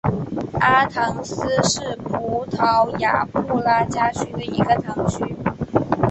[0.61, 5.23] 阿唐斯是葡萄牙布拉加区的一个堂区。